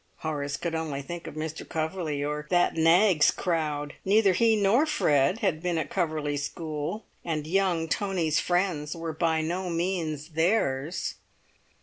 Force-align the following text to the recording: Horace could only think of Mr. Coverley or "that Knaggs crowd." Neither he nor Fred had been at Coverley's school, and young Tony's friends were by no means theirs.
Horace 0.21 0.57
could 0.57 0.73
only 0.73 1.03
think 1.03 1.27
of 1.27 1.35
Mr. 1.35 1.63
Coverley 1.69 2.23
or 2.23 2.47
"that 2.49 2.73
Knaggs 2.75 3.29
crowd." 3.29 3.93
Neither 4.03 4.33
he 4.33 4.55
nor 4.55 4.87
Fred 4.87 5.41
had 5.41 5.61
been 5.61 5.77
at 5.77 5.91
Coverley's 5.91 6.43
school, 6.43 7.05
and 7.23 7.45
young 7.45 7.87
Tony's 7.87 8.39
friends 8.39 8.95
were 8.95 9.13
by 9.13 9.41
no 9.41 9.69
means 9.69 10.29
theirs. 10.29 11.17